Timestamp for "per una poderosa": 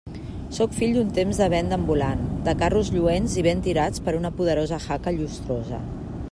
4.09-4.81